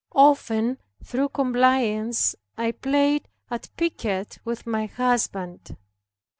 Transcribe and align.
Often 0.15 0.79
through 1.03 1.29
compliance 1.29 2.35
I 2.57 2.71
played 2.71 3.27
at 3.51 3.69
piquet 3.77 4.39
with 4.43 4.65
my 4.65 4.87
husband. 4.87 5.77